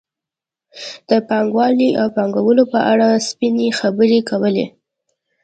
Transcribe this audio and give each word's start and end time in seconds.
د 1.09 1.11
پانګوالۍ 1.27 1.89
او 1.99 2.07
پانګوالو 2.15 2.63
په 2.73 2.79
اړه 2.91 3.07
سپینې 3.29 3.67
خبرې 3.79 4.19
کولې. 4.29 4.65